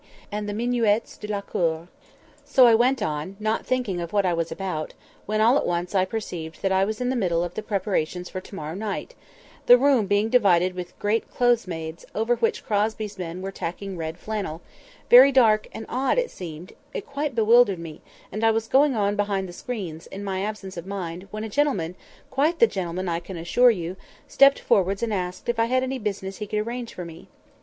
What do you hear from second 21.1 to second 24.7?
when a gentleman (quite the gentleman, I can assure you) stepped